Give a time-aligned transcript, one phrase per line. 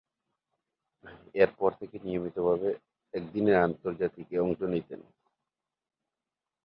[1.35, 2.69] এরপর থেকে নিয়মিতভাবে
[3.13, 5.01] একদিনের আন্তর্জাতিকে অংশ নিতেন।